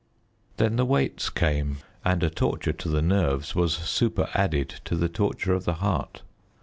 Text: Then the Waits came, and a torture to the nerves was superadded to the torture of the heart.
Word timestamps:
Then 0.57 0.77
the 0.77 0.83
Waits 0.85 1.29
came, 1.29 1.77
and 2.03 2.23
a 2.23 2.31
torture 2.31 2.73
to 2.73 2.89
the 2.89 3.03
nerves 3.03 3.53
was 3.53 3.75
superadded 3.75 4.79
to 4.85 4.95
the 4.95 5.09
torture 5.09 5.53
of 5.53 5.65
the 5.65 5.75
heart. 5.75 6.23